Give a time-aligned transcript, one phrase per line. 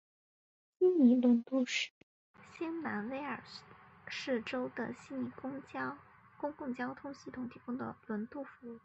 [0.79, 1.91] 悉尼轮渡是
[2.57, 3.43] 新南威尔
[4.07, 5.61] 士州的悉尼公
[6.53, 8.79] 共交通系统提供的轮渡服务。